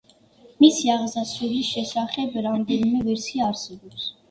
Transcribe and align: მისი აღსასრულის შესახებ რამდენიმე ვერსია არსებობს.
მისი 0.63 0.89
აღსასრულის 0.93 1.69
შესახებ 1.75 2.41
რამდენიმე 2.49 3.05
ვერსია 3.13 3.49
არსებობს. 3.53 4.13